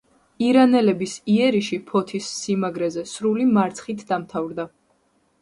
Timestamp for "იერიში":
1.33-1.79